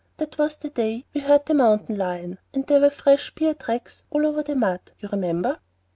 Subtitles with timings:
[0.17, 4.03] That was the day we heard the mountain lion, and there were fresh bear tracks
[4.09, 5.59] all over the mud, you remember."